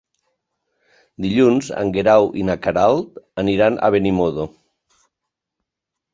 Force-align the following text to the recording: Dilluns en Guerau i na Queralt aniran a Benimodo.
Dilluns 1.25 1.69
en 1.81 1.91
Guerau 1.97 2.31
i 2.41 2.47
na 2.47 2.57
Queralt 2.65 3.21
aniran 3.45 3.79
a 3.79 3.93
Benimodo. 3.99 4.49